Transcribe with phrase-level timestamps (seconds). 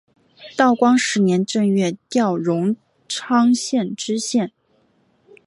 [0.57, 2.75] 道光十年正月调荣
[3.07, 4.51] 昌县知县。